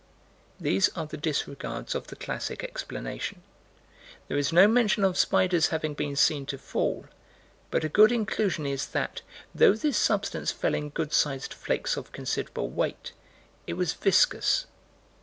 [0.59, 3.43] These are the disregards of the classic explanation.
[4.29, 7.05] There is no mention of spiders having been seen to fall,
[7.69, 9.21] but a good inclusion is that,
[9.53, 13.11] though this substance fell in good sized flakes of considerable weight,
[13.67, 14.65] it was viscous.